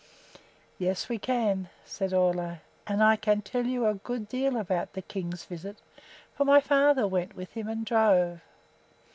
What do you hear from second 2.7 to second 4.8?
"And I can tell you a good deal